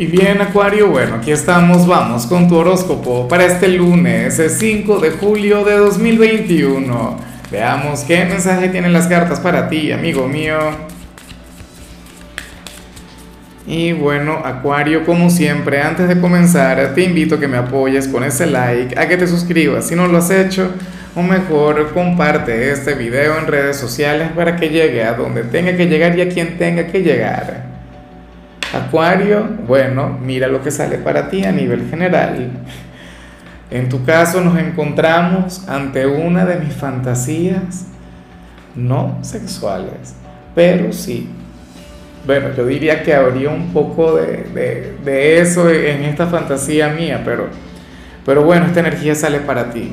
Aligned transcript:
Y 0.00 0.06
bien, 0.06 0.40
Acuario, 0.40 0.90
bueno, 0.90 1.16
aquí 1.16 1.32
estamos, 1.32 1.84
vamos 1.84 2.24
con 2.26 2.46
tu 2.46 2.54
horóscopo 2.54 3.26
para 3.26 3.46
este 3.46 3.66
lunes, 3.66 4.38
el 4.38 4.48
5 4.48 5.00
de 5.00 5.10
julio 5.10 5.64
de 5.64 5.76
2021. 5.76 7.16
Veamos 7.50 8.04
qué 8.04 8.24
mensaje 8.24 8.68
tienen 8.68 8.92
las 8.92 9.08
cartas 9.08 9.40
para 9.40 9.68
ti, 9.68 9.90
amigo 9.90 10.28
mío. 10.28 10.56
Y 13.66 13.92
bueno, 13.92 14.40
Acuario, 14.44 15.04
como 15.04 15.30
siempre, 15.30 15.82
antes 15.82 16.06
de 16.06 16.20
comenzar, 16.20 16.94
te 16.94 17.02
invito 17.02 17.34
a 17.34 17.40
que 17.40 17.48
me 17.48 17.56
apoyes 17.56 18.06
con 18.06 18.22
ese 18.22 18.46
like, 18.46 18.96
a 18.96 19.08
que 19.08 19.16
te 19.16 19.26
suscribas 19.26 19.88
si 19.88 19.96
no 19.96 20.06
lo 20.06 20.18
has 20.18 20.30
hecho, 20.30 20.70
o 21.16 21.22
mejor, 21.22 21.92
comparte 21.92 22.70
este 22.70 22.94
video 22.94 23.36
en 23.36 23.48
redes 23.48 23.76
sociales 23.76 24.28
para 24.36 24.54
que 24.54 24.68
llegue 24.68 25.02
a 25.02 25.14
donde 25.14 25.42
tenga 25.42 25.76
que 25.76 25.86
llegar 25.86 26.16
y 26.16 26.20
a 26.20 26.28
quien 26.28 26.56
tenga 26.56 26.86
que 26.86 27.02
llegar. 27.02 27.77
Acuario, 28.72 29.48
bueno, 29.66 30.18
mira 30.22 30.46
lo 30.46 30.62
que 30.62 30.70
sale 30.70 30.98
para 30.98 31.30
ti 31.30 31.44
a 31.44 31.52
nivel 31.52 31.88
general. 31.88 32.50
En 33.70 33.88
tu 33.88 34.04
caso 34.04 34.42
nos 34.42 34.58
encontramos 34.58 35.66
ante 35.68 36.06
una 36.06 36.44
de 36.44 36.56
mis 36.56 36.74
fantasías 36.74 37.86
no 38.74 39.18
sexuales, 39.22 40.14
pero 40.54 40.92
sí. 40.92 41.30
Bueno, 42.26 42.48
yo 42.54 42.66
diría 42.66 43.02
que 43.02 43.14
habría 43.14 43.48
un 43.48 43.72
poco 43.72 44.16
de, 44.16 44.94
de, 45.02 45.40
eso 45.40 45.70
en 45.70 46.04
esta 46.04 46.26
fantasía 46.26 46.90
mía, 46.90 47.22
pero, 47.24 47.48
pero 48.26 48.44
bueno, 48.44 48.66
esta 48.66 48.80
energía 48.80 49.14
sale 49.14 49.40
para 49.40 49.70
ti. 49.70 49.92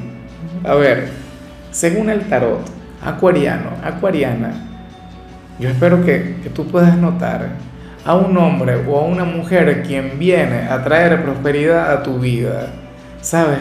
A 0.66 0.76
ver, 0.76 1.08
según 1.72 2.10
el 2.10 2.22
tarot, 2.22 2.66
acuariano, 3.02 3.70
acuariana, 3.82 4.54
yo 5.60 5.70
espero 5.70 6.04
que, 6.04 6.36
que 6.44 6.50
tú 6.50 6.68
puedas 6.68 6.98
notar 6.98 7.52
a 8.05 8.14
un 8.14 8.38
hombre 8.38 8.76
o 8.88 9.00
a 9.00 9.04
una 9.04 9.26
mujer 9.26 9.82
quien 9.82 10.20
viene 10.20 10.68
a 10.70 10.84
traer 10.84 11.23
prosperidad 11.23 11.91
a 11.91 12.04
tu 12.04 12.20
vida. 12.20 12.68
¿Sabes? 13.20 13.58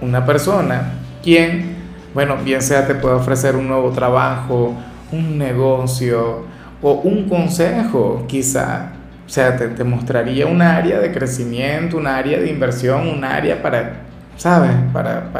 Una 0.00 0.24
persona 0.24 0.94
quien, 1.22 1.76
bueno, 2.14 2.38
bien 2.42 2.62
sea 2.62 2.86
te 2.86 2.94
puede 2.94 3.16
ofrecer 3.16 3.54
un 3.54 3.68
nuevo 3.68 3.90
trabajo, 3.90 4.74
un 5.12 5.36
negocio 5.36 6.44
o 6.80 6.92
un 6.92 7.28
consejo 7.28 8.24
quizá. 8.26 8.92
O 9.26 9.28
sea, 9.28 9.56
te, 9.56 9.84
mostraría 9.84 10.46
un 10.46 10.62
área 10.62 10.98
de 10.98 11.12
crecimiento, 11.12 11.98
un 11.98 12.06
área 12.06 12.40
de 12.40 12.48
inversión, 12.48 13.06
un 13.06 13.22
área 13.22 13.62
para, 13.62 13.92
¿sabes? 14.36 14.72
Para, 14.92 15.30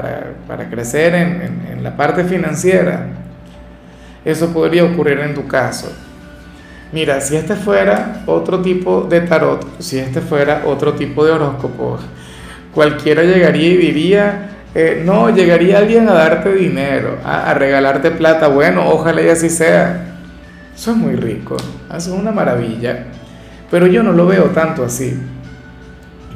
para, 0.46 0.70
crecer 0.70 1.14
en, 1.14 1.62
en 1.72 1.82
la 1.82 1.96
parte 1.96 2.22
financiera. 2.22 3.06
Eso 4.24 4.52
podría 4.52 4.84
ocurrir 4.84 5.18
en 5.20 5.34
tu 5.34 5.48
caso. 5.48 5.90
Mira, 6.92 7.20
si 7.20 7.36
este 7.36 7.54
fuera 7.54 8.22
otro 8.26 8.60
tipo 8.60 9.02
de 9.02 9.20
tarot, 9.20 9.64
si 9.78 9.98
este 9.98 10.20
fuera 10.20 10.62
otro 10.66 10.94
tipo 10.94 11.24
de 11.24 11.32
horóscopo, 11.32 11.98
cualquiera 12.74 13.22
llegaría 13.22 13.68
y 13.68 13.76
diría, 13.76 14.50
eh, 14.74 15.02
no, 15.04 15.30
llegaría 15.30 15.78
alguien 15.78 16.08
a 16.08 16.14
darte 16.14 16.52
dinero, 16.52 17.18
a, 17.24 17.54
regalarte 17.54 18.10
plata, 18.10 18.48
bueno, 18.48 18.88
ojalá 18.88 19.22
y 19.22 19.28
así 19.28 19.48
sea. 19.48 20.16
Eso 20.74 20.90
es 20.92 20.96
muy 20.96 21.14
rico, 21.14 21.56
eso 21.88 22.14
es 22.14 22.20
una 22.20 22.32
maravilla, 22.32 23.04
pero 23.70 23.86
yo 23.86 24.02
no 24.02 24.12
lo 24.12 24.26
veo 24.26 24.46
tanto 24.46 24.84
así. 24.84 25.16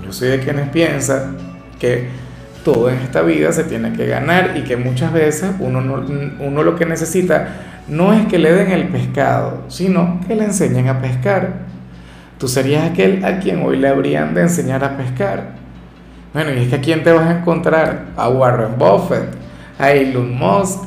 Yo 0.05 0.13
soy 0.13 0.29
de 0.29 0.41
quienes 0.41 0.69
piensan 0.69 1.37
que 1.81 2.09
todo 2.65 2.89
en 2.91 2.97
esta 2.99 3.23
vida 3.23 3.53
se 3.53 3.65
tiene 3.65 3.93
que 3.93 4.07
ganar 4.07 4.57
y 4.57 4.63
que 4.63 4.77
muchas 4.77 5.13
veces 5.13 5.53
uno, 5.61 5.81
uno 6.41 6.63
lo 6.63 6.75
que 6.75 6.87
necesita 6.87 7.49
no 7.87 8.13
es 8.13 8.27
que 8.27 8.39
le 8.39 8.53
den 8.53 8.73
el 8.73 8.89
pescado, 8.89 9.65
sino 9.69 10.21
que 10.27 10.35
le 10.35 10.45
enseñen 10.45 10.89
a 10.89 11.01
pescar. 11.01 11.53
Tú 12.39 12.49
serías 12.49 12.91
aquel 12.91 13.25
a 13.25 13.39
quien 13.39 13.63
hoy 13.63 13.77
le 13.77 13.89
habrían 13.89 14.35
de 14.35 14.43
enseñar 14.43 14.83
a 14.83 14.97
pescar. 14.97 15.55
Bueno, 16.33 16.53
y 16.53 16.63
es 16.63 16.69
que 16.69 16.77
a 16.77 16.81
quién 16.81 17.05
te 17.05 17.13
vas 17.13 17.27
a 17.27 17.39
encontrar? 17.39 18.07
A 18.17 18.29
Warren 18.29 18.77
Buffett, 18.79 19.29
a 19.79 19.93
Elon 19.93 20.37
Musk 20.37 20.81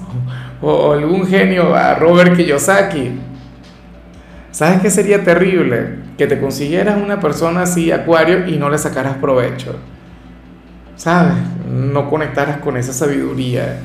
o, 0.61 0.91
algún 0.91 1.25
genio, 1.25 1.73
a 1.73 1.95
Robert 1.95 2.35
Kiyosaki. 2.35 3.11
¿Sabes 4.51 4.81
qué 4.81 4.89
sería 4.89 5.23
terrible? 5.23 5.99
Que 6.17 6.25
te 6.25 6.39
consiguieras 6.39 6.97
una 7.01 7.19
persona 7.19 7.61
así, 7.61 7.91
acuario, 7.91 8.47
y 8.47 8.57
no 8.57 8.69
le 8.69 8.77
sacaras 8.77 9.15
provecho. 9.17 9.75
¿Sabes? 10.95 11.35
No 11.77 12.09
conectaras 12.09 12.57
con 12.57 12.77
esa 12.77 12.93
sabiduría 12.93 13.79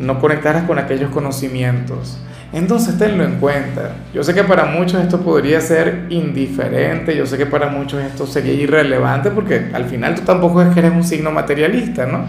no 0.00 0.18
conectaras 0.18 0.64
con 0.64 0.78
aquellos 0.78 1.10
conocimientos. 1.10 2.18
Entonces 2.52 2.98
tenlo 2.98 3.22
en 3.22 3.36
cuenta. 3.36 3.92
Yo 4.12 4.24
sé 4.24 4.34
que 4.34 4.42
para 4.42 4.64
muchos 4.64 5.00
esto 5.00 5.20
podría 5.20 5.60
ser 5.60 6.06
indiferente, 6.10 7.16
yo 7.16 7.26
sé 7.26 7.38
que 7.38 7.46
para 7.46 7.68
muchos 7.68 8.02
esto 8.02 8.26
sería 8.26 8.54
irrelevante 8.54 9.30
porque 9.30 9.68
al 9.72 9.84
final 9.84 10.16
tú 10.16 10.22
tampoco 10.22 10.62
es 10.62 10.74
que 10.74 10.80
eres 10.80 10.92
un 10.92 11.04
signo 11.04 11.30
materialista, 11.30 12.06
¿no? 12.06 12.24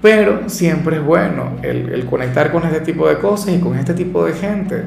Pero 0.00 0.48
siempre 0.48 0.96
es 0.96 1.02
bueno 1.02 1.56
el, 1.62 2.04
conectar 2.06 2.50
con 2.50 2.64
este 2.64 2.80
tipo 2.80 3.08
de 3.08 3.18
cosas 3.18 3.54
y 3.54 3.58
con 3.58 3.78
este 3.78 3.94
tipo 3.94 4.24
de 4.24 4.32
gente. 4.32 4.82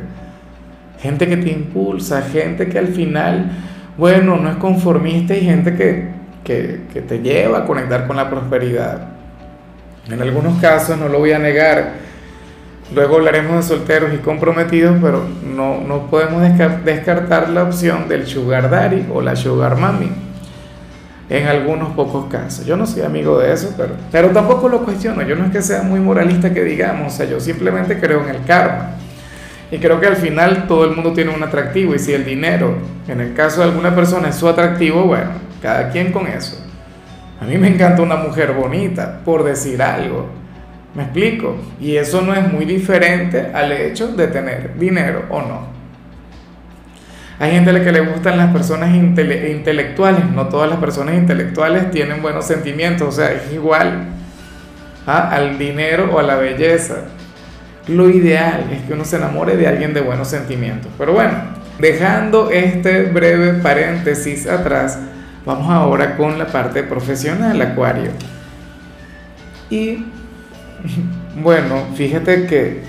Gente 0.99 1.27
que 1.27 1.37
te 1.37 1.51
impulsa, 1.51 2.23
gente 2.23 2.67
que 2.67 2.79
al 2.79 2.87
final, 2.87 3.51
bueno, 3.97 4.37
no 4.37 4.49
es 4.49 4.57
conformista 4.57 5.35
y 5.35 5.41
gente 5.41 5.75
que, 5.75 6.09
que 6.43 7.03
te 7.07 7.19
lleva 7.19 7.59
a 7.59 7.65
conectar 7.65 8.07
con 8.07 8.15
la 8.15 8.29
prosperidad. 8.29 9.17
En 10.09 10.21
algunos 10.21 10.59
casos, 10.61 10.97
no 10.97 11.09
lo 11.09 11.19
voy 11.19 11.33
a 11.33 11.39
negar, 11.39 11.95
luego 12.95 13.17
hablaremos 13.17 13.57
de 13.57 13.75
solteros 13.75 14.13
y 14.13 14.17
comprometidos, 14.17 14.97
pero 15.01 15.25
no, 15.43 15.81
no 15.81 16.09
podemos 16.09 16.41
descartar 16.85 17.49
la 17.49 17.63
opción 17.63 18.07
del 18.07 18.25
sugar 18.25 18.69
daddy 18.69 19.07
o 19.13 19.21
la 19.21 19.35
sugar 19.35 19.77
mami. 19.77 20.09
En 21.29 21.45
algunos 21.45 21.89
pocos 21.89 22.27
casos. 22.31 22.65
Yo 22.65 22.77
no 22.77 22.87
soy 22.87 23.01
amigo 23.01 23.37
de 23.37 23.51
eso, 23.51 23.73
pero, 23.75 23.95
pero 24.13 24.29
tampoco 24.29 24.69
lo 24.69 24.85
cuestiono. 24.85 25.23
Yo 25.23 25.35
no 25.35 25.47
es 25.47 25.51
que 25.51 25.61
sea 25.61 25.81
muy 25.81 25.99
moralista 25.99 26.53
que 26.53 26.63
digamos, 26.63 27.13
o 27.13 27.17
sea, 27.17 27.25
yo 27.25 27.41
simplemente 27.41 27.99
creo 27.99 28.23
en 28.23 28.33
el 28.33 28.45
karma. 28.45 28.91
Y 29.69 29.79
creo 29.79 29.99
que 29.99 30.07
al 30.07 30.15
final 30.15 30.67
todo 30.69 30.85
el 30.85 30.91
mundo 30.95 31.11
tiene 31.11 31.35
un 31.35 31.43
atractivo 31.43 31.93
y 31.93 31.99
si 31.99 32.13
el 32.13 32.23
dinero, 32.23 32.77
en 33.09 33.19
el 33.19 33.33
caso 33.33 33.59
de 33.59 33.65
alguna 33.65 33.93
persona, 33.93 34.29
es 34.29 34.35
su 34.35 34.47
atractivo, 34.47 35.03
bueno, 35.03 35.31
cada 35.61 35.89
quien 35.89 36.11
con 36.11 36.27
eso. 36.27 36.63
A 37.39 37.45
mí 37.45 37.57
me 37.57 37.67
encanta 37.67 38.01
una 38.01 38.15
mujer 38.15 38.53
bonita, 38.53 39.19
por 39.23 39.43
decir 39.43 39.81
algo. 39.81 40.27
¿Me 40.95 41.03
explico? 41.03 41.55
Y 41.79 41.95
eso 41.95 42.21
no 42.21 42.33
es 42.33 42.51
muy 42.51 42.65
diferente 42.65 43.51
al 43.53 43.71
hecho 43.71 44.07
de 44.07 44.27
tener 44.27 44.77
dinero 44.79 45.25
o 45.29 45.41
no. 45.41 45.77
Hay 47.39 47.51
gente 47.51 47.69
a 47.69 47.73
la 47.73 47.83
que 47.83 47.91
le 47.91 47.99
gustan 47.99 48.37
las 48.37 48.51
personas 48.51 48.95
intelectuales, 48.95 50.25
no 50.31 50.47
todas 50.47 50.67
las 50.69 50.79
personas 50.79 51.13
intelectuales 51.13 51.91
tienen 51.91 52.23
buenos 52.23 52.45
sentimientos, 52.45 53.09
o 53.09 53.11
sea, 53.11 53.31
es 53.31 53.53
igual 53.53 54.05
¿ah? 55.05 55.29
al 55.31 55.59
dinero 55.59 56.09
o 56.11 56.17
a 56.17 56.23
la 56.23 56.35
belleza. 56.35 56.95
Lo 57.87 58.09
ideal 58.09 58.65
es 58.71 58.81
que 58.81 58.93
uno 58.93 59.05
se 59.05 59.17
enamore 59.17 59.55
de 59.55 59.67
alguien 59.67 59.93
de 59.93 60.01
buenos 60.01 60.27
sentimientos. 60.29 60.91
Pero 60.97 61.13
bueno, 61.13 61.33
dejando 61.77 62.49
este 62.49 63.03
breve 63.03 63.53
paréntesis 63.61 64.47
atrás, 64.47 64.99
Vamos 65.47 65.69
ahora 65.69 66.17
con 66.17 66.37
la 66.37 66.47
parte 66.47 66.83
profesional, 66.83 67.61
Acuario. 67.61 68.11
Y 69.69 69.99
bueno, 71.41 71.85
fíjate 71.95 72.45
que, 72.47 72.81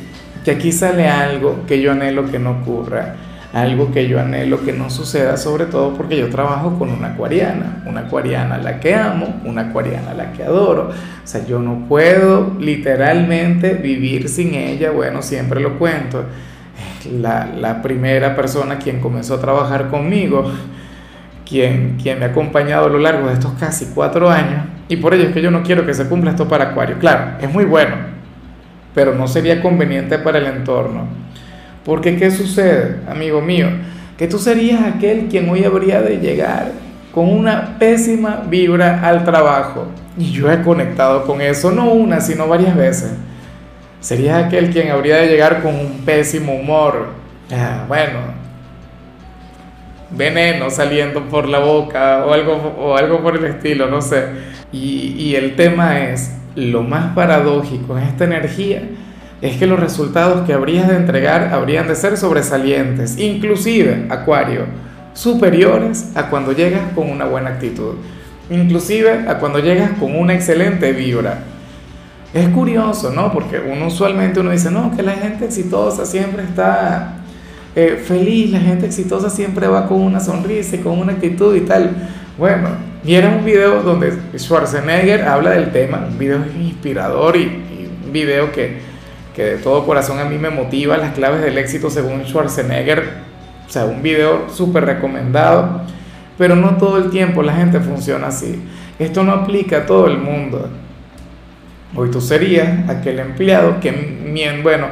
que 0.44 0.50
aquí 0.50 0.72
sale 0.72 1.08
algo 1.08 1.64
que 1.68 1.80
yo 1.80 1.92
anhelo 1.92 2.28
que 2.28 2.40
no 2.40 2.50
ocurra, 2.60 3.14
algo 3.52 3.92
que 3.92 4.08
yo 4.08 4.18
anhelo 4.18 4.64
que 4.64 4.72
no 4.72 4.90
suceda, 4.90 5.36
sobre 5.36 5.66
todo 5.66 5.94
porque 5.94 6.16
yo 6.16 6.30
trabajo 6.30 6.76
con 6.76 6.90
una 6.90 7.12
acuariana, 7.12 7.84
una 7.86 8.00
acuariana 8.00 8.56
a 8.56 8.58
la 8.58 8.80
que 8.80 8.92
amo, 8.92 9.40
una 9.44 9.68
acuariana 9.68 10.10
a 10.10 10.14
la 10.14 10.32
que 10.32 10.42
adoro. 10.42 10.88
O 10.88 11.26
sea, 11.28 11.46
yo 11.46 11.60
no 11.60 11.86
puedo 11.88 12.56
literalmente 12.58 13.74
vivir 13.74 14.28
sin 14.28 14.54
ella, 14.54 14.90
bueno, 14.90 15.22
siempre 15.22 15.60
lo 15.60 15.78
cuento. 15.78 16.24
La, 17.20 17.46
la 17.56 17.82
primera 17.82 18.34
persona 18.34 18.78
quien 18.78 18.98
comenzó 18.98 19.34
a 19.34 19.40
trabajar 19.40 19.90
conmigo, 19.90 20.50
quien, 21.48 21.96
quien 22.00 22.18
me 22.18 22.26
ha 22.26 22.28
acompañado 22.28 22.86
a 22.86 22.88
lo 22.90 22.98
largo 22.98 23.28
de 23.28 23.34
estos 23.34 23.52
casi 23.54 23.86
cuatro 23.94 24.28
años, 24.28 24.64
y 24.88 24.96
por 24.96 25.14
ello 25.14 25.24
es 25.24 25.32
que 25.32 25.40
yo 25.40 25.50
no 25.50 25.62
quiero 25.62 25.86
que 25.86 25.94
se 25.94 26.06
cumpla 26.06 26.32
esto 26.32 26.46
para 26.46 26.70
Acuario. 26.70 26.98
Claro, 26.98 27.38
es 27.40 27.50
muy 27.52 27.64
bueno, 27.64 27.96
pero 28.94 29.14
no 29.14 29.26
sería 29.26 29.62
conveniente 29.62 30.18
para 30.18 30.38
el 30.38 30.46
entorno. 30.46 31.06
Porque 31.84 32.16
¿qué 32.16 32.30
sucede, 32.30 32.96
amigo 33.08 33.40
mío? 33.40 33.68
Que 34.18 34.26
tú 34.26 34.38
serías 34.38 34.82
aquel 34.82 35.28
quien 35.28 35.48
hoy 35.48 35.64
habría 35.64 36.02
de 36.02 36.18
llegar 36.18 36.72
con 37.14 37.28
una 37.28 37.78
pésima 37.78 38.42
vibra 38.48 39.00
al 39.02 39.24
trabajo. 39.24 39.86
Y 40.18 40.30
yo 40.32 40.50
he 40.50 40.62
conectado 40.62 41.24
con 41.24 41.40
eso, 41.40 41.70
no 41.70 41.92
una, 41.92 42.20
sino 42.20 42.48
varias 42.48 42.76
veces. 42.76 43.12
Serías 44.00 44.44
aquel 44.44 44.70
quien 44.70 44.90
habría 44.90 45.16
de 45.16 45.28
llegar 45.28 45.62
con 45.62 45.74
un 45.74 46.02
pésimo 46.04 46.54
humor. 46.54 47.08
Ah, 47.52 47.84
bueno, 47.88 48.18
veneno 50.10 50.70
saliendo 50.70 51.24
por 51.28 51.48
la 51.48 51.58
boca 51.58 52.24
o 52.26 52.32
algo, 52.32 52.54
o 52.78 52.96
algo 52.96 53.22
por 53.22 53.36
el 53.36 53.44
estilo, 53.44 53.88
no 53.88 54.00
sé. 54.00 54.24
Y, 54.72 55.14
y 55.18 55.36
el 55.36 55.56
tema 55.56 56.00
es, 56.08 56.32
lo 56.54 56.82
más 56.82 57.14
paradójico 57.14 57.96
en 57.96 58.04
esta 58.04 58.24
energía 58.24 58.82
es 59.40 59.56
que 59.56 59.66
los 59.66 59.78
resultados 59.78 60.46
que 60.46 60.52
habrías 60.52 60.88
de 60.88 60.96
entregar 60.96 61.52
habrían 61.52 61.86
de 61.86 61.94
ser 61.94 62.16
sobresalientes, 62.16 63.18
inclusive, 63.18 64.06
Acuario, 64.08 64.62
superiores 65.14 66.10
a 66.16 66.28
cuando 66.28 66.52
llegas 66.52 66.92
con 66.94 67.08
una 67.10 67.24
buena 67.24 67.50
actitud, 67.50 67.94
inclusive 68.50 69.26
a 69.28 69.38
cuando 69.38 69.60
llegas 69.60 69.92
con 69.98 70.16
una 70.16 70.34
excelente 70.34 70.92
vibra. 70.92 71.40
Es 72.34 72.48
curioso, 72.48 73.12
¿no? 73.12 73.32
Porque 73.32 73.58
uno 73.58 73.86
usualmente 73.86 74.40
uno 74.40 74.50
dice, 74.50 74.70
no, 74.70 74.94
que 74.94 75.02
la 75.02 75.12
gente 75.12 75.46
exitosa 75.46 76.04
siempre 76.04 76.42
está 76.42 77.17
eh, 77.74 78.02
feliz, 78.04 78.50
la 78.50 78.60
gente 78.60 78.86
exitosa 78.86 79.30
siempre 79.30 79.66
va 79.66 79.86
con 79.86 80.00
una 80.00 80.20
sonrisa 80.20 80.76
y 80.76 80.78
con 80.80 80.98
una 80.98 81.12
actitud 81.12 81.54
y 81.54 81.60
tal. 81.60 81.90
Bueno, 82.36 82.68
era 83.06 83.28
un 83.28 83.44
video 83.44 83.82
donde 83.82 84.12
Schwarzenegger 84.36 85.22
habla 85.22 85.50
del 85.50 85.70
tema, 85.70 86.06
un 86.10 86.18
video 86.18 86.44
inspirador 86.60 87.36
y, 87.36 87.64
un 88.04 88.12
video 88.12 88.52
que, 88.52 88.78
que 89.34 89.42
de 89.42 89.56
todo 89.58 89.84
corazón 89.84 90.18
a 90.18 90.24
mí 90.24 90.38
me 90.38 90.50
motiva, 90.50 90.96
las 90.96 91.12
claves 91.12 91.42
del 91.42 91.58
éxito 91.58 91.90
según 91.90 92.24
Schwarzenegger 92.24 93.28
o 93.68 93.70
sea, 93.70 93.84
un 93.84 94.02
video 94.02 94.48
súper 94.48 94.86
recomendado, 94.86 95.82
pero 96.38 96.56
no 96.56 96.78
todo 96.78 96.96
el 96.96 97.10
tiempo 97.10 97.42
la 97.42 97.52
gente 97.52 97.80
funciona 97.80 98.28
así. 98.28 98.62
Esto 98.98 99.22
no 99.22 99.32
aplica 99.32 99.78
a 99.78 99.86
todo 99.86 100.06
el 100.06 100.16
mundo. 100.16 100.70
Hoy 101.94 102.10
tú 102.10 102.20
serías 102.22 102.88
aquel 102.88 103.18
empleado 103.18 103.78
que, 103.78 104.60
bueno, 104.62 104.86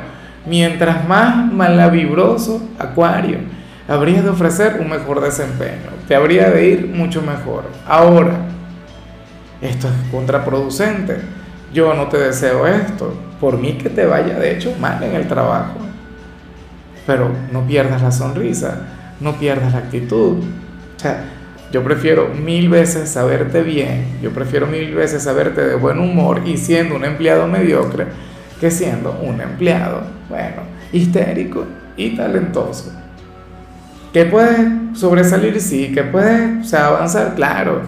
mientras 0.46 1.06
más 1.08 1.52
malavibroso, 1.52 2.62
acuario, 2.78 3.38
habrías 3.88 4.24
de 4.24 4.30
ofrecer 4.30 4.78
un 4.80 4.90
mejor 4.90 5.20
desempeño, 5.20 5.90
te 6.08 6.14
habría 6.14 6.50
de 6.50 6.68
ir 6.68 6.86
mucho 6.86 7.22
mejor. 7.22 7.64
Ahora, 7.86 8.36
esto 9.60 9.88
es 9.88 10.10
contraproducente. 10.10 11.18
Yo 11.72 11.94
no 11.94 12.06
te 12.08 12.18
deseo 12.18 12.66
esto. 12.66 13.12
Por 13.40 13.58
mí 13.58 13.72
que 13.72 13.90
te 13.90 14.06
vaya, 14.06 14.38
de 14.38 14.52
hecho, 14.52 14.74
mal 14.80 15.02
en 15.02 15.14
el 15.14 15.26
trabajo 15.28 15.86
pero 17.06 17.30
no 17.52 17.66
pierdas 17.66 18.02
la 18.02 18.10
sonrisa, 18.10 18.80
no 19.20 19.38
pierdas 19.38 19.72
la 19.72 19.78
actitud. 19.78 20.38
O 20.38 21.00
sea, 21.00 21.24
yo 21.72 21.82
prefiero 21.84 22.28
mil 22.28 22.68
veces 22.68 23.08
saberte 23.08 23.62
bien, 23.62 24.18
yo 24.20 24.30
prefiero 24.30 24.66
mil 24.66 24.94
veces 24.94 25.22
saberte 25.22 25.64
de 25.64 25.76
buen 25.76 25.98
humor 25.98 26.42
y 26.44 26.56
siendo 26.56 26.96
un 26.96 27.04
empleado 27.04 27.46
mediocre 27.46 28.06
que 28.60 28.70
siendo 28.70 29.18
un 29.22 29.40
empleado, 29.40 30.02
bueno, 30.28 30.62
histérico 30.92 31.64
y 31.96 32.16
talentoso. 32.16 32.92
¿Que 34.12 34.24
puedes 34.24 34.98
sobresalir? 34.98 35.60
Sí, 35.60 35.92
que 35.92 36.02
puedes 36.02 36.72
avanzar, 36.72 37.34
claro. 37.34 37.82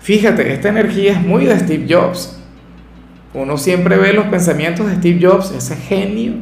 Fíjate, 0.00 0.52
esta 0.52 0.68
energía 0.68 1.12
es 1.12 1.20
muy 1.20 1.44
de 1.44 1.58
Steve 1.58 1.86
Jobs. 1.88 2.38
Uno 3.32 3.56
siempre 3.56 3.96
ve 3.96 4.12
los 4.12 4.26
pensamientos 4.26 4.86
de 4.86 4.96
Steve 4.96 5.26
Jobs, 5.26 5.50
ese 5.50 5.74
genio 5.74 6.34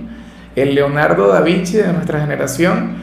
el 0.57 0.75
Leonardo 0.75 1.29
da 1.29 1.41
Vinci 1.41 1.79
de 1.79 1.93
nuestra 1.93 2.21
generación, 2.21 2.97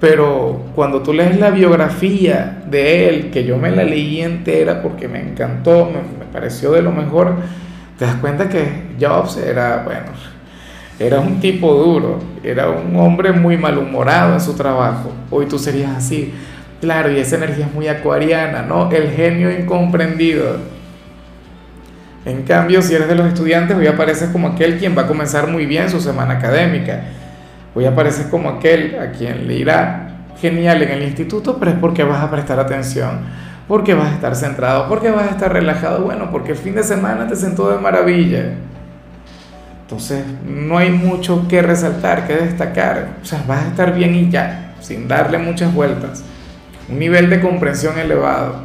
pero 0.00 0.66
cuando 0.74 1.02
tú 1.02 1.12
lees 1.12 1.38
la 1.38 1.50
biografía 1.50 2.62
de 2.68 3.08
él, 3.08 3.30
que 3.30 3.44
yo 3.44 3.56
me 3.56 3.70
la 3.70 3.84
leí 3.84 4.20
entera 4.20 4.82
porque 4.82 5.08
me 5.08 5.20
encantó, 5.20 5.90
me, 5.90 6.26
pareció 6.32 6.72
de 6.72 6.82
lo 6.82 6.92
mejor, 6.92 7.36
te 7.98 8.04
das 8.04 8.16
cuenta 8.16 8.48
que 8.48 8.94
Jobs 9.00 9.36
era, 9.38 9.82
bueno, 9.84 10.06
era 10.98 11.20
un 11.20 11.40
tipo 11.40 11.72
duro, 11.74 12.18
era 12.42 12.70
un 12.70 12.96
hombre 12.96 13.32
muy 13.32 13.56
malhumorado 13.56 14.34
en 14.34 14.40
su 14.40 14.54
trabajo. 14.54 15.12
Hoy 15.30 15.46
tú 15.46 15.58
serías 15.58 15.96
así. 15.96 16.32
Claro, 16.80 17.10
y 17.10 17.18
esa 17.18 17.36
energía 17.36 17.66
es 17.66 17.74
muy 17.74 17.88
acuariana, 17.88 18.62
¿no? 18.62 18.90
El 18.90 19.10
genio 19.10 19.50
incomprendido 19.50 20.58
en 22.26 22.42
cambio, 22.42 22.82
si 22.82 22.92
eres 22.92 23.06
de 23.06 23.14
los 23.14 23.28
estudiantes, 23.28 23.76
hoy 23.76 23.86
apareces 23.86 24.30
como 24.30 24.48
aquel 24.48 24.78
quien 24.78 24.98
va 24.98 25.02
a 25.02 25.06
comenzar 25.06 25.46
muy 25.46 25.64
bien 25.64 25.88
su 25.88 26.00
semana 26.00 26.34
académica. 26.34 27.02
Hoy 27.72 27.84
apareces 27.84 28.26
como 28.26 28.48
aquel 28.50 28.98
a 28.98 29.12
quien 29.12 29.46
le 29.46 29.54
irá 29.54 30.24
genial 30.40 30.82
en 30.82 30.90
el 30.90 31.04
instituto, 31.04 31.56
pero 31.56 31.70
es 31.70 31.78
porque 31.78 32.02
vas 32.02 32.20
a 32.24 32.28
prestar 32.28 32.58
atención, 32.58 33.20
porque 33.68 33.94
vas 33.94 34.12
a 34.12 34.14
estar 34.14 34.36
centrado, 34.36 34.88
porque 34.88 35.10
vas 35.10 35.28
a 35.28 35.30
estar 35.30 35.52
relajado. 35.52 36.04
Bueno, 36.04 36.30
porque 36.30 36.52
el 36.52 36.58
fin 36.58 36.74
de 36.74 36.82
semana 36.82 37.26
te 37.26 37.36
sentó 37.36 37.70
de 37.70 37.78
maravilla. 37.78 38.54
Entonces, 39.82 40.24
no 40.44 40.78
hay 40.78 40.90
mucho 40.90 41.46
que 41.48 41.62
resaltar, 41.62 42.26
que 42.26 42.34
destacar. 42.34 43.10
O 43.22 43.24
sea, 43.24 43.42
vas 43.46 43.64
a 43.64 43.68
estar 43.68 43.94
bien 43.94 44.14
y 44.14 44.30
ya, 44.30 44.74
sin 44.80 45.08
darle 45.08 45.38
muchas 45.38 45.72
vueltas. 45.72 46.24
Un 46.88 46.98
nivel 46.98 47.30
de 47.30 47.40
comprensión 47.40 47.98
elevado. 47.98 48.64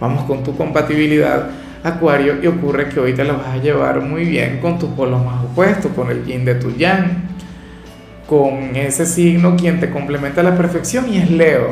Vamos 0.00 0.24
con 0.24 0.42
tu 0.42 0.56
compatibilidad 0.56 1.50
Acuario, 1.84 2.40
y 2.40 2.46
ocurre 2.46 2.88
que 2.88 3.00
hoy 3.00 3.12
te 3.12 3.24
lo 3.24 3.38
vas 3.38 3.48
a 3.48 3.56
llevar 3.56 4.00
muy 4.00 4.24
bien 4.24 4.60
con 4.60 4.78
tus 4.78 4.90
polos 4.90 5.24
más 5.24 5.44
opuestos, 5.44 5.90
con 5.92 6.10
el 6.10 6.24
yin 6.24 6.44
de 6.44 6.54
tu 6.54 6.70
yang, 6.76 7.24
con 8.28 8.76
ese 8.76 9.04
signo 9.04 9.56
quien 9.56 9.80
te 9.80 9.90
complementa 9.90 10.42
a 10.42 10.44
la 10.44 10.56
perfección 10.56 11.12
y 11.12 11.18
es 11.18 11.28
Leo. 11.28 11.70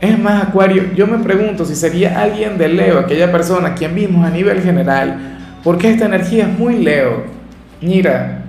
Es 0.00 0.18
más, 0.18 0.44
Acuario, 0.44 0.92
yo 0.94 1.06
me 1.06 1.18
pregunto 1.18 1.64
si 1.64 1.74
sería 1.74 2.20
alguien 2.20 2.56
de 2.56 2.68
Leo, 2.68 3.00
aquella 3.00 3.32
persona 3.32 3.74
quien 3.74 3.94
vimos 3.94 4.24
a 4.24 4.30
nivel 4.30 4.62
general, 4.62 5.38
porque 5.64 5.90
esta 5.90 6.06
energía 6.06 6.44
es 6.44 6.58
muy 6.58 6.78
Leo. 6.78 7.24
Mira, 7.80 8.42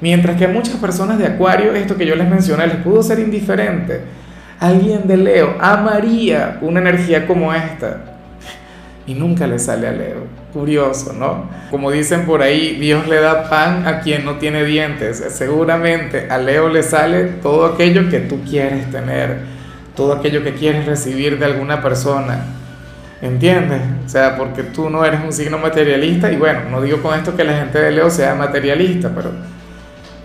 mientras 0.00 0.36
que 0.36 0.46
a 0.46 0.48
muchas 0.48 0.76
personas 0.76 1.18
de 1.18 1.26
Acuario, 1.26 1.74
esto 1.74 1.96
que 1.96 2.06
yo 2.06 2.14
les 2.14 2.28
mencioné, 2.28 2.66
les 2.66 2.76
pudo 2.76 3.02
ser 3.02 3.18
indiferente, 3.18 4.00
alguien 4.58 5.06
de 5.06 5.16
Leo 5.18 5.56
amaría 5.60 6.58
una 6.62 6.80
energía 6.80 7.26
como 7.26 7.52
esta 7.52 8.12
y 9.06 9.14
nunca 9.14 9.46
le 9.46 9.58
sale 9.58 9.88
a 9.88 9.92
Leo. 9.92 10.26
Curioso, 10.52 11.12
¿no? 11.12 11.48
Como 11.70 11.90
dicen 11.90 12.24
por 12.26 12.42
ahí, 12.42 12.76
Dios 12.78 13.08
le 13.08 13.20
da 13.20 13.48
pan 13.48 13.86
a 13.86 14.00
quien 14.00 14.24
no 14.24 14.36
tiene 14.36 14.64
dientes. 14.64 15.24
Seguramente 15.30 16.26
a 16.30 16.38
Leo 16.38 16.68
le 16.68 16.82
sale 16.82 17.24
todo 17.42 17.66
aquello 17.66 18.08
que 18.08 18.20
tú 18.20 18.40
quieres 18.48 18.90
tener, 18.90 19.38
todo 19.94 20.12
aquello 20.12 20.42
que 20.42 20.54
quieres 20.54 20.86
recibir 20.86 21.38
de 21.38 21.44
alguna 21.44 21.82
persona. 21.82 22.44
¿Entiendes? 23.20 23.80
O 24.04 24.08
sea, 24.08 24.36
porque 24.36 24.64
tú 24.64 24.90
no 24.90 25.04
eres 25.04 25.20
un 25.24 25.32
signo 25.32 25.58
materialista 25.58 26.32
y 26.32 26.36
bueno, 26.36 26.62
no 26.70 26.80
digo 26.80 27.00
con 27.00 27.16
esto 27.16 27.36
que 27.36 27.44
la 27.44 27.56
gente 27.56 27.78
de 27.78 27.92
Leo 27.92 28.10
sea 28.10 28.34
materialista, 28.34 29.12
pero 29.14 29.30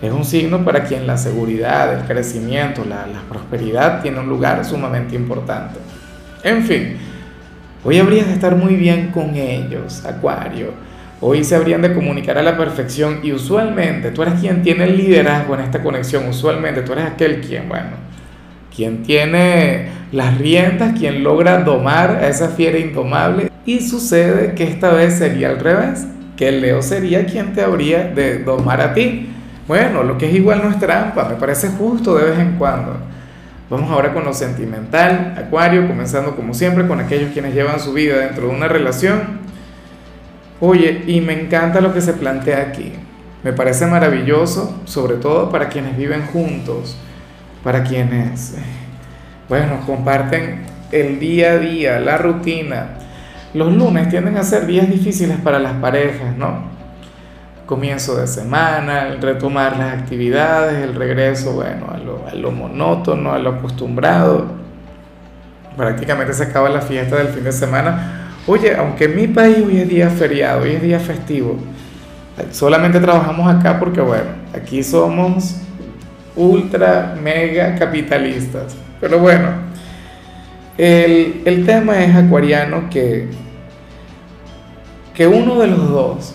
es 0.02 0.12
un 0.12 0.24
signo 0.24 0.64
para 0.64 0.82
quien 0.84 1.06
la 1.06 1.16
seguridad, 1.16 1.94
el 1.94 2.06
crecimiento, 2.06 2.84
la, 2.84 3.06
la 3.06 3.20
prosperidad 3.28 4.02
tiene 4.02 4.18
un 4.18 4.28
lugar 4.28 4.64
sumamente 4.64 5.14
importante. 5.14 5.78
En 6.42 6.64
fin. 6.64 6.96
Hoy 7.84 7.98
habrías 7.98 8.26
de 8.26 8.32
estar 8.32 8.56
muy 8.56 8.74
bien 8.74 9.12
con 9.12 9.36
ellos, 9.36 10.04
Acuario. 10.04 10.72
Hoy 11.20 11.44
se 11.44 11.54
habrían 11.54 11.82
de 11.82 11.94
comunicar 11.94 12.36
a 12.38 12.42
la 12.42 12.56
perfección 12.56 13.20
y 13.22 13.32
usualmente 13.32 14.10
tú 14.10 14.22
eres 14.22 14.40
quien 14.40 14.62
tiene 14.62 14.84
el 14.84 14.96
liderazgo 14.96 15.54
en 15.54 15.60
esta 15.60 15.82
conexión. 15.82 16.28
Usualmente 16.28 16.82
tú 16.82 16.92
eres 16.92 17.06
aquel 17.06 17.40
quien, 17.40 17.68
bueno, 17.68 18.07
quien 18.78 19.02
tiene 19.02 19.88
las 20.12 20.38
riendas, 20.38 20.96
quien 20.96 21.24
logra 21.24 21.64
domar 21.64 22.10
a 22.22 22.28
esa 22.28 22.50
fiera 22.50 22.78
indomable. 22.78 23.50
Y 23.66 23.80
sucede 23.80 24.54
que 24.54 24.62
esta 24.62 24.92
vez 24.92 25.18
sería 25.18 25.48
al 25.48 25.58
revés, 25.58 26.06
que 26.36 26.48
el 26.48 26.60
Leo 26.60 26.80
sería 26.80 27.26
quien 27.26 27.54
te 27.54 27.62
habría 27.62 28.04
de 28.04 28.38
domar 28.38 28.80
a 28.80 28.94
ti. 28.94 29.30
Bueno, 29.66 30.04
lo 30.04 30.16
que 30.16 30.28
es 30.28 30.34
igual 30.36 30.62
no 30.62 30.70
es 30.70 30.78
trampa, 30.78 31.28
me 31.28 31.34
parece 31.34 31.70
justo 31.70 32.16
de 32.16 32.26
vez 32.30 32.38
en 32.38 32.52
cuando. 32.52 32.98
Vamos 33.68 33.90
ahora 33.90 34.14
con 34.14 34.24
lo 34.24 34.32
sentimental, 34.32 35.34
Acuario, 35.36 35.88
comenzando 35.88 36.36
como 36.36 36.54
siempre 36.54 36.86
con 36.86 37.00
aquellos 37.00 37.32
quienes 37.32 37.54
llevan 37.54 37.80
su 37.80 37.92
vida 37.92 38.18
dentro 38.18 38.46
de 38.46 38.54
una 38.54 38.68
relación. 38.68 39.40
Oye, 40.60 41.02
y 41.08 41.20
me 41.20 41.32
encanta 41.32 41.80
lo 41.80 41.92
que 41.92 42.00
se 42.00 42.12
plantea 42.12 42.60
aquí. 42.60 42.92
Me 43.42 43.52
parece 43.52 43.86
maravilloso, 43.86 44.80
sobre 44.84 45.16
todo 45.16 45.50
para 45.50 45.68
quienes 45.68 45.96
viven 45.96 46.24
juntos, 46.26 46.96
para 47.62 47.84
quienes, 47.84 48.54
bueno, 49.48 49.80
comparten 49.86 50.62
el 50.92 51.18
día 51.18 51.52
a 51.52 51.58
día, 51.58 52.00
la 52.00 52.18
rutina. 52.18 52.90
Los 53.54 53.72
lunes 53.72 54.08
tienden 54.08 54.36
a 54.36 54.42
ser 54.42 54.66
días 54.66 54.88
difíciles 54.88 55.38
para 55.38 55.58
las 55.58 55.74
parejas, 55.74 56.36
¿no? 56.36 56.78
comienzo 57.68 58.16
de 58.16 58.26
semana, 58.26 59.14
retomar 59.20 59.76
las 59.76 59.92
actividades, 59.92 60.82
el 60.82 60.94
regreso, 60.94 61.52
bueno, 61.52 61.86
a 61.92 61.98
lo, 61.98 62.26
a 62.26 62.34
lo, 62.34 62.50
monótono, 62.50 63.32
a 63.32 63.38
lo 63.38 63.50
acostumbrado. 63.50 64.46
Prácticamente 65.76 66.32
se 66.32 66.44
acaba 66.44 66.70
la 66.70 66.80
fiesta 66.80 67.16
del 67.16 67.28
fin 67.28 67.44
de 67.44 67.52
semana. 67.52 68.30
Oye, 68.46 68.74
aunque 68.74 69.04
en 69.04 69.16
mi 69.16 69.26
país 69.28 69.58
hoy 69.58 69.80
es 69.82 69.88
día 69.88 70.08
feriado, 70.08 70.62
hoy 70.62 70.70
es 70.70 70.82
día 70.82 70.98
festivo, 70.98 71.58
solamente 72.50 72.98
trabajamos 73.00 73.54
acá 73.54 73.78
porque, 73.78 74.00
bueno, 74.00 74.30
aquí 74.56 74.82
somos 74.82 75.60
ultra, 76.38 77.14
mega 77.22 77.74
capitalistas. 77.74 78.74
Pero 79.00 79.18
bueno, 79.18 79.48
el, 80.78 81.42
el 81.44 81.66
tema 81.66 82.02
es 82.02 82.14
acuariano 82.14 82.88
que, 82.88 83.28
que 85.14 85.26
uno 85.26 85.58
de 85.58 85.66
los 85.66 85.90
dos 85.90 86.34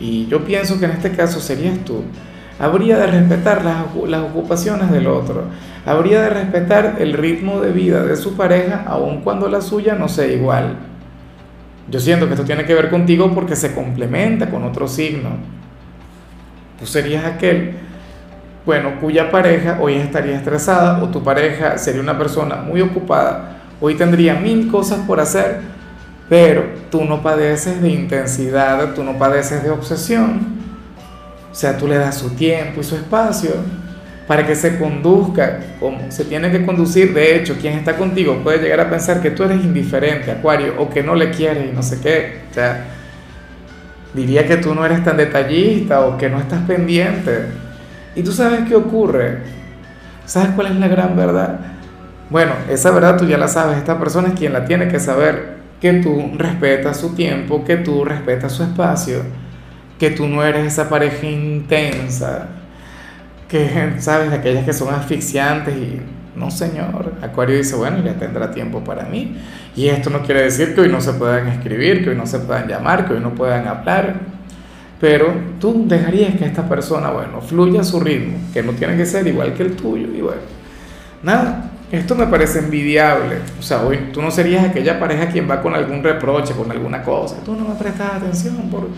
y 0.00 0.26
yo 0.26 0.44
pienso 0.44 0.78
que 0.78 0.86
en 0.86 0.92
este 0.92 1.12
caso 1.12 1.40
serías 1.40 1.78
tú, 1.84 2.02
habría 2.58 2.98
de 2.98 3.06
respetar 3.06 3.64
las, 3.64 3.84
las, 4.08 4.22
ocupaciones 4.22 4.90
del 4.90 5.06
otro, 5.06 5.44
habría 5.86 6.22
de 6.22 6.30
respetar 6.30 6.96
el 6.98 7.12
ritmo 7.12 7.60
de 7.60 7.72
vida 7.72 8.04
de 8.04 8.16
su 8.16 8.36
pareja, 8.36 8.84
aun 8.86 9.20
cuando 9.22 9.48
la 9.48 9.60
suya 9.60 9.94
no 9.94 10.08
sea 10.08 10.26
igual. 10.26 10.76
Yo 11.90 12.00
siento 12.00 12.26
que 12.26 12.34
esto 12.34 12.46
tiene 12.46 12.64
que 12.64 12.74
ver 12.74 12.90
contigo 12.90 13.32
porque 13.34 13.56
se 13.56 13.74
complementa 13.74 14.50
con 14.50 14.64
otro 14.64 14.88
signo. 14.88 15.30
Tú 16.78 16.86
serías 16.86 17.24
aquel 17.24 17.74
bueno, 18.66 19.00
cuya 19.00 19.30
pareja 19.30 19.78
hoy 19.80 19.94
estaría 19.94 20.36
estresada 20.36 21.02
o 21.02 21.08
tu 21.08 21.22
pareja 21.22 21.76
sería 21.76 22.00
una 22.00 22.16
persona 22.16 22.56
muy 22.56 22.80
ocupada, 22.80 23.58
hoy 23.80 23.94
tendría 23.94 24.34
mil 24.34 24.70
cosas 24.70 25.00
por 25.06 25.20
hacer, 25.20 25.60
pero 26.28 26.64
tú 26.90 27.04
no 27.04 27.22
padeces 27.22 27.82
de 27.82 27.90
intensidad, 27.90 28.94
tú 28.94 29.04
no 29.04 29.18
padeces 29.18 29.62
de 29.62 29.70
obsesión. 29.70 30.54
O 31.52 31.54
sea, 31.54 31.76
tú 31.76 31.86
le 31.86 31.96
das 31.96 32.18
su 32.18 32.30
tiempo 32.30 32.80
y 32.80 32.84
su 32.84 32.96
espacio 32.96 33.50
para 34.26 34.46
que 34.46 34.56
se 34.56 34.78
conduzca 34.78 35.60
como 35.78 36.10
se 36.10 36.24
tiene 36.24 36.50
que 36.50 36.64
conducir. 36.64 37.12
De 37.12 37.36
hecho, 37.36 37.56
quien 37.60 37.74
está 37.74 37.96
contigo 37.96 38.40
puede 38.42 38.58
llegar 38.58 38.80
a 38.80 38.90
pensar 38.90 39.20
que 39.20 39.30
tú 39.30 39.44
eres 39.44 39.62
indiferente, 39.62 40.30
Acuario, 40.30 40.74
o 40.78 40.88
que 40.88 41.02
no 41.02 41.14
le 41.14 41.30
quieres 41.30 41.70
y 41.70 41.72
no 41.74 41.82
sé 41.82 42.00
qué. 42.00 42.40
O 42.50 42.54
sea, 42.54 42.86
diría 44.14 44.46
que 44.46 44.56
tú 44.56 44.74
no 44.74 44.84
eres 44.84 45.04
tan 45.04 45.16
detallista 45.16 46.00
o 46.00 46.16
que 46.16 46.28
no 46.28 46.38
estás 46.38 46.62
pendiente. 46.62 47.63
Y 48.14 48.22
tú 48.22 48.32
sabes 48.32 48.60
qué 48.68 48.74
ocurre. 48.74 49.38
¿Sabes 50.24 50.50
cuál 50.54 50.68
es 50.68 50.76
la 50.76 50.88
gran 50.88 51.16
verdad? 51.16 51.60
Bueno, 52.30 52.52
esa 52.70 52.90
verdad 52.90 53.16
tú 53.18 53.26
ya 53.26 53.38
la 53.38 53.48
sabes. 53.48 53.78
Esta 53.78 53.98
persona 53.98 54.28
es 54.28 54.34
quien 54.34 54.52
la 54.52 54.64
tiene 54.64 54.88
que 54.88 55.00
saber. 55.00 55.54
Que 55.80 55.94
tú 55.94 56.32
respetas 56.36 56.98
su 56.98 57.14
tiempo, 57.14 57.64
que 57.64 57.76
tú 57.76 58.04
respetas 58.04 58.52
su 58.52 58.62
espacio, 58.62 59.18
que 59.98 60.10
tú 60.10 60.26
no 60.26 60.42
eres 60.42 60.66
esa 60.66 60.88
pareja 60.88 61.26
intensa 61.26 62.48
que, 63.48 63.94
¿sabes? 63.98 64.32
Aquellas 64.32 64.64
que 64.64 64.72
son 64.72 64.92
asfixiantes 64.92 65.76
y 65.76 66.00
no, 66.36 66.50
señor. 66.50 67.12
Acuario 67.22 67.56
dice, 67.56 67.76
bueno, 67.76 67.98
ya 68.04 68.14
tendrá 68.14 68.50
tiempo 68.50 68.82
para 68.82 69.04
mí. 69.04 69.36
Y 69.76 69.88
esto 69.88 70.10
no 70.10 70.22
quiere 70.22 70.42
decir 70.42 70.74
que 70.74 70.82
hoy 70.82 70.88
no 70.88 71.00
se 71.00 71.12
puedan 71.12 71.46
escribir, 71.48 72.02
que 72.02 72.10
hoy 72.10 72.16
no 72.16 72.26
se 72.26 72.40
puedan 72.40 72.66
llamar, 72.66 73.06
que 73.06 73.14
hoy 73.14 73.20
no 73.20 73.34
puedan 73.34 73.68
hablar. 73.68 74.14
Pero 75.04 75.34
tú 75.60 75.84
dejarías 75.86 76.34
que 76.34 76.46
esta 76.46 76.66
persona, 76.66 77.10
bueno, 77.10 77.42
fluya 77.42 77.82
a 77.82 77.84
su 77.84 78.00
ritmo, 78.00 78.38
que 78.54 78.62
no 78.62 78.72
tiene 78.72 78.96
que 78.96 79.04
ser 79.04 79.26
igual 79.26 79.52
que 79.52 79.62
el 79.62 79.76
tuyo. 79.76 80.06
Y 80.06 80.22
bueno, 80.22 80.40
nada, 81.22 81.72
esto 81.92 82.14
me 82.14 82.26
parece 82.26 82.60
envidiable. 82.60 83.36
O 83.58 83.62
sea, 83.62 83.82
hoy 83.82 83.98
tú 84.14 84.22
no 84.22 84.30
serías 84.30 84.64
aquella 84.64 84.98
pareja 84.98 85.28
quien 85.28 85.46
va 85.46 85.60
con 85.60 85.74
algún 85.74 86.02
reproche, 86.02 86.54
con 86.54 86.70
alguna 86.70 87.02
cosa. 87.02 87.36
Tú 87.44 87.54
no 87.54 87.68
me 87.68 87.74
prestas 87.74 88.14
atención 88.14 88.56
por 88.70 88.88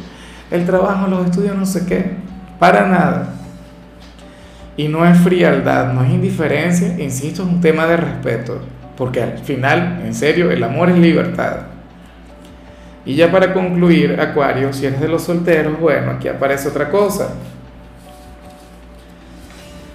el 0.48 0.64
trabajo, 0.64 1.08
los 1.08 1.26
estudios, 1.26 1.56
no 1.56 1.66
sé 1.66 1.84
qué. 1.86 2.12
Para 2.60 2.86
nada. 2.86 3.34
Y 4.76 4.86
no 4.86 5.04
es 5.04 5.18
frialdad, 5.18 5.92
no 5.92 6.04
es 6.04 6.10
indiferencia, 6.10 7.00
insisto, 7.00 7.42
es 7.42 7.48
un 7.48 7.60
tema 7.60 7.84
de 7.88 7.96
respeto, 7.96 8.60
porque 8.96 9.24
al 9.24 9.38
final, 9.38 10.02
en 10.06 10.14
serio, 10.14 10.52
el 10.52 10.62
amor 10.62 10.88
es 10.88 10.98
libertad. 10.98 11.62
Y 13.06 13.14
ya 13.14 13.30
para 13.30 13.54
concluir, 13.54 14.20
Acuario, 14.20 14.72
si 14.72 14.84
eres 14.84 15.00
de 15.00 15.08
los 15.08 15.22
solteros, 15.22 15.78
bueno, 15.80 16.10
aquí 16.12 16.28
aparece 16.28 16.68
otra 16.68 16.90
cosa. 16.90 17.34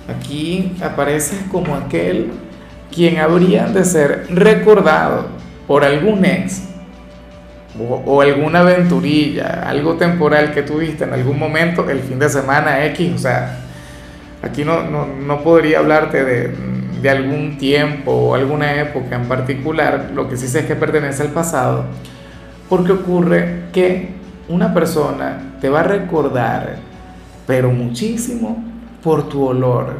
Aquí 0.07 0.75
aparece 0.81 1.45
como 1.51 1.75
aquel 1.75 2.31
quien 2.93 3.19
habría 3.19 3.67
de 3.67 3.85
ser 3.85 4.25
recordado 4.29 5.27
por 5.67 5.83
algún 5.83 6.25
ex 6.25 6.63
o, 7.79 8.01
o, 8.05 8.21
alguna 8.21 8.59
aventurilla, 8.59 9.63
algo 9.65 9.95
temporal 9.95 10.53
que 10.53 10.63
tuviste 10.63 11.03
en 11.03 11.13
algún 11.13 11.37
momento, 11.39 11.89
el 11.89 11.99
fin 11.99 12.19
de 12.19 12.27
semana 12.29 12.85
X, 12.85 13.13
o 13.15 13.17
sea, 13.17 13.61
Aquí 14.41 14.65
no, 14.65 14.83
no, 14.83 15.05
no 15.05 15.43
podría 15.43 15.79
hablarte 15.79 16.23
de, 16.25 16.51
de, 17.01 17.09
algún 17.09 17.57
tiempo 17.59 18.11
o 18.11 18.35
alguna 18.35 18.73
época 18.81 19.15
en 19.15 19.25
particular, 19.25 20.09
lo 20.15 20.27
que 20.27 20.35
sí 20.35 20.47
sé 20.47 20.61
es 20.61 20.65
que 20.65 20.75
pertenece 20.75 21.21
al 21.21 21.29
pasado, 21.29 21.85
porque 22.71 22.93
ocurre 22.93 23.63
que 23.73 24.11
una 24.47 24.73
persona 24.73 25.57
te 25.59 25.67
va 25.67 25.81
a 25.81 25.83
recordar, 25.83 26.77
pero 27.45 27.69
muchísimo, 27.69 28.63
por 29.03 29.27
tu 29.27 29.43
olor, 29.43 29.95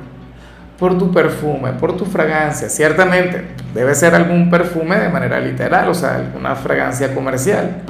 por 0.79 0.97
tu 0.97 1.11
perfume, 1.11 1.73
por 1.73 1.97
tu 1.97 2.05
fragancia. 2.05 2.69
Ciertamente 2.69 3.43
debe 3.73 3.93
ser 3.93 4.15
algún 4.15 4.49
perfume 4.49 4.97
de 5.01 5.09
manera 5.09 5.41
literal, 5.41 5.89
o 5.89 5.93
sea, 5.93 6.15
alguna 6.15 6.55
fragancia 6.55 7.13
comercial. 7.13 7.81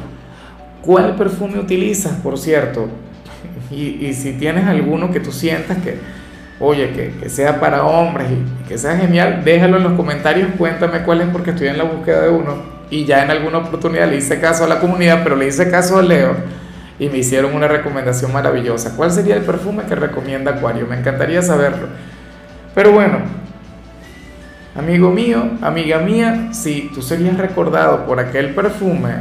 ¿Cuál 0.82 1.16
perfume 1.16 1.60
utilizas, 1.60 2.14
por 2.14 2.40
cierto? 2.40 2.88
Y, 3.70 4.12
si 4.14 4.34
tienes 4.34 4.66
alguno 4.66 5.12
que 5.12 5.20
tú 5.20 5.32
sientas 5.32 5.78
que 5.78 6.00
oye, 6.60 7.14
que, 7.22 7.30
sea 7.30 7.60
para 7.60 7.86
hombres 7.86 8.30
y 8.32 8.68
que 8.68 8.80
sea 8.80 8.98
genial, 8.98 9.44
déjalo 9.46 9.78
en 9.78 9.84
los 9.84 9.94
comentarios, 9.94 10.50
cuéntame 10.58 11.04
cuál 11.04 11.22
es 11.22 11.28
porque 11.28 11.52
estoy 11.52 11.68
en 11.68 11.78
la 11.78 11.84
búsqueda 11.84 12.22
de 12.24 12.30
uno 12.30 12.71
y 12.92 13.06
ya 13.06 13.24
en 13.24 13.32
alguna 13.32 13.60
oportunidad 13.60 14.08
le 14.08 14.18
hice 14.18 14.40
caso 14.40 14.66
a 14.66 14.68
la 14.68 14.80
comunidad, 14.80 15.22
pero 15.24 15.36
le 15.36 15.48
hice 15.48 15.72
caso 15.72 15.98
a 15.98 16.04
Leo 16.04 16.36
y 17.00 17.10
me 17.10 17.18
hicieron 17.18 17.56
una 17.56 17.68
recomendación 17.68 18.32
maravillosa. 18.32 18.96
¿Cuál 18.96 19.12
sería 19.12 19.36
el 19.36 19.42
perfume 19.42 19.84
que 19.90 19.96
recomienda 19.96 20.52
Acuario? 20.52 20.86
Me 20.86 21.00
encantaría 21.00 21.42
saberlo. 21.42 21.88
Pero 22.76 22.92
bueno, 22.92 23.20
amigo 24.76 25.10
mío, 25.10 25.52
amiga 25.62 25.98
mía, 25.98 26.50
si 26.52 26.92
tú 26.94 27.02
serías 27.02 27.38
recordado 27.38 28.06
por 28.06 28.20
aquel 28.20 28.54
perfume 28.54 29.16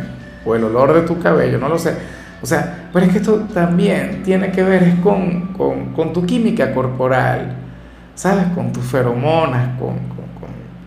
o 0.44 0.54
el 0.54 0.64
olor 0.64 0.92
de 0.92 1.02
tu 1.02 1.18
cabello, 1.18 1.58
no 1.58 1.70
lo 1.70 1.78
sé 1.78 1.94
o 2.42 2.46
sea, 2.46 2.88
pero 2.92 3.04
es 3.04 3.12
que 3.12 3.18
esto 3.18 3.46
también 3.52 4.22
tiene 4.22 4.50
que 4.50 4.62
ver 4.62 4.96
con, 5.02 5.52
con, 5.52 6.12
tu 6.12 6.24
química 6.24 6.72
corporal, 6.72 7.54
¿sabes? 8.14 8.46
Con 8.54 8.72
tus 8.72 8.84
feromonas, 8.84 9.78
con, 9.78 10.20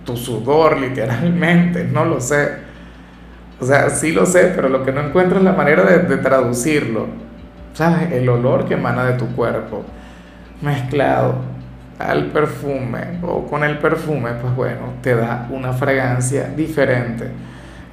tu 0.04 0.18
sudor 0.18 0.80
literalmente, 0.80 1.86
no 1.86 2.04
lo 2.04 2.20
sé. 2.20 2.73
O 3.64 3.66
sea, 3.66 3.90
sí 3.90 4.12
lo 4.12 4.26
sé, 4.26 4.52
pero 4.54 4.68
lo 4.68 4.84
que 4.84 4.92
no 4.92 5.00
encuentro 5.00 5.38
es 5.38 5.44
la 5.44 5.54
manera 5.54 5.84
de, 5.84 6.00
de 6.00 6.18
traducirlo. 6.18 7.08
¿Sabes? 7.74 8.12
El 8.12 8.28
olor 8.28 8.66
que 8.66 8.74
emana 8.74 9.06
de 9.06 9.14
tu 9.14 9.28
cuerpo 9.36 9.84
mezclado 10.62 11.36
al 11.98 12.26
perfume 12.26 13.20
o 13.22 13.46
con 13.46 13.64
el 13.64 13.78
perfume, 13.78 14.32
pues 14.42 14.54
bueno, 14.54 14.96
te 15.02 15.16
da 15.16 15.48
una 15.50 15.72
fragancia 15.72 16.52
diferente. 16.56 17.30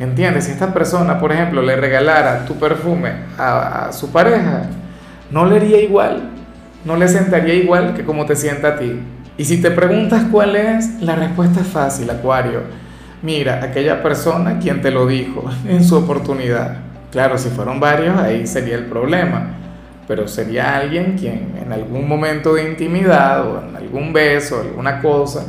¿Entiendes? 0.01 0.47
Si 0.47 0.51
esta 0.53 0.75
persona, 0.75 1.21
por 1.21 1.31
ejemplo, 1.31 1.63
le 1.63 1.77
regalara 1.77 2.45
tu 2.47 2.59
perfume 2.59 3.13
a, 3.39 3.91
su 3.93 4.11
pareja, 4.11 4.63
no 5.31 5.47
le 5.47 5.57
haría 5.57 5.81
igual, 5.81 6.31
no 6.85 6.97
le 6.97 7.07
sentaría 7.07 7.55
igual 7.55 7.95
que 7.95 8.05
como 8.05 8.27
te 8.27 8.35
sienta 8.35 8.69
a 8.69 8.77
ti. 8.77 8.99
Y 9.37 9.45
si 9.45 9.63
te 9.63 9.71
preguntas 9.71 10.25
cuál 10.33 10.57
es, 10.57 11.01
la 11.01 11.15
respuesta 11.15 11.61
es 11.61 11.67
fácil, 11.69 12.11
Acuario. 12.11 12.61
Mira, 13.23 13.63
aquella 13.63 14.03
persona 14.03 14.59
quien 14.59 14.81
te 14.81 14.91
lo 14.91 15.07
dijo 15.07 15.45
en 15.69 15.85
su 15.85 15.97
oportunidad. 15.97 16.79
Claro, 17.11 17.39
si 17.39 17.49
fueron 17.51 17.81
varios, 17.81 18.17
ahí 18.19 18.47
sería 18.47 18.77
el 18.77 18.85
problema. 18.85 19.57
Pero 20.07 20.27
sería 20.27 20.77
alguien 20.77 21.17
quien 21.17 21.55
en 21.63 21.73
algún 21.73 22.09
momento 22.09 22.55
de 22.55 22.69
intimidad 22.69 23.47
o 23.47 23.63
en 23.69 23.77
algún 23.77 24.13
beso, 24.13 24.61
alguna 24.61 25.01
cosa, 25.01 25.47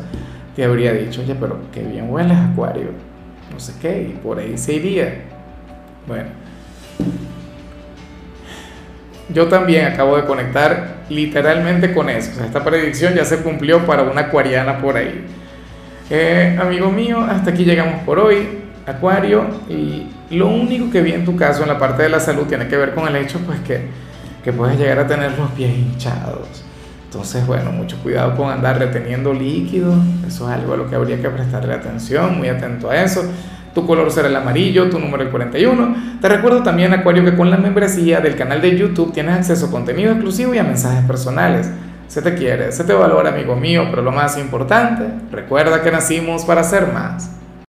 te 0.55 0.63
habría 0.63 0.93
dicho, 0.93 1.21
oye, 1.21 1.35
pero 1.39 1.57
qué 1.71 1.81
bien 1.81 2.11
hueles, 2.11 2.37
Acuario 2.37 3.11
no 3.51 3.59
sé 3.59 3.73
qué, 3.81 4.01
y 4.01 4.13
por 4.13 4.39
ahí 4.39 4.57
se 4.57 4.73
iría. 4.73 5.13
Bueno, 6.07 6.29
yo 9.29 9.47
también 9.47 9.85
acabo 9.85 10.17
de 10.17 10.25
conectar 10.25 11.01
literalmente 11.09 11.93
con 11.93 12.09
eso. 12.09 12.43
Esta 12.43 12.63
predicción 12.63 13.13
ya 13.13 13.25
se 13.25 13.37
cumplió 13.37 13.85
para 13.85 14.03
una 14.03 14.21
acuariana 14.21 14.79
por 14.79 14.97
ahí. 14.97 15.25
Eh, 16.13 16.57
amigo 16.61 16.91
mío, 16.91 17.21
hasta 17.21 17.51
aquí 17.51 17.63
llegamos 17.63 18.01
por 18.03 18.19
hoy, 18.19 18.45
Acuario, 18.85 19.45
y 19.69 20.07
lo 20.31 20.49
único 20.49 20.91
que 20.91 21.01
vi 21.01 21.13
en 21.13 21.23
tu 21.23 21.37
caso 21.37 21.61
en 21.61 21.69
la 21.69 21.79
parte 21.79 22.03
de 22.03 22.09
la 22.09 22.19
salud 22.19 22.47
tiene 22.47 22.67
que 22.67 22.75
ver 22.75 22.93
con 22.93 23.07
el 23.07 23.15
hecho 23.15 23.39
pues 23.45 23.61
que, 23.61 23.87
que 24.43 24.51
puedes 24.51 24.77
llegar 24.77 24.99
a 24.99 25.07
tener 25.07 25.31
los 25.39 25.49
pies 25.51 25.71
hinchados. 25.73 26.65
Entonces, 27.05 27.47
bueno, 27.47 27.71
mucho 27.71 27.95
cuidado 28.03 28.35
con 28.35 28.51
andar 28.51 28.77
reteniendo 28.77 29.33
líquido, 29.33 29.95
eso 30.27 30.51
es 30.51 30.57
algo 30.57 30.73
a 30.73 30.77
lo 30.77 30.89
que 30.89 30.95
habría 30.95 31.21
que 31.21 31.29
prestarle 31.29 31.73
atención, 31.73 32.37
muy 32.37 32.49
atento 32.49 32.89
a 32.89 33.01
eso. 33.01 33.23
Tu 33.73 33.87
color 33.87 34.11
será 34.11 34.27
el 34.27 34.35
amarillo, 34.35 34.89
tu 34.89 34.99
número 34.99 35.23
el 35.23 35.29
41. 35.29 35.95
Te 36.19 36.27
recuerdo 36.27 36.61
también, 36.61 36.93
Acuario, 36.93 37.23
que 37.23 37.37
con 37.37 37.49
la 37.49 37.55
membresía 37.55 38.19
del 38.19 38.35
canal 38.35 38.61
de 38.61 38.77
YouTube 38.77 39.13
tienes 39.13 39.35
acceso 39.35 39.67
a 39.67 39.71
contenido 39.71 40.11
exclusivo 40.11 40.53
y 40.53 40.57
a 40.57 40.63
mensajes 40.63 41.05
personales. 41.05 41.71
Se 42.11 42.21
te 42.21 42.35
quiere, 42.35 42.73
se 42.73 42.83
te 42.83 42.91
valora, 42.91 43.29
amigo 43.29 43.55
mío, 43.55 43.87
pero 43.89 44.01
lo 44.01 44.11
más 44.11 44.37
importante, 44.37 45.05
recuerda 45.31 45.81
que 45.81 45.93
nacimos 45.93 46.43
para 46.43 46.61
ser 46.61 46.91
más. 46.91 47.29